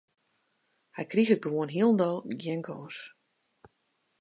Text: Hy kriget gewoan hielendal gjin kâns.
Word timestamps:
Hy 0.95 1.03
kriget 1.11 1.41
gewoan 1.43 1.73
hielendal 1.73 2.15
gjin 2.39 2.63
kâns. 2.67 2.97